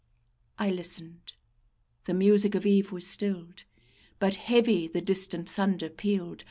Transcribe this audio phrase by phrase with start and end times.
[0.57, 1.33] I listened;
[2.05, 3.65] the music of eve was stilled;
[4.17, 6.39] But heavy the distant thunder pealed.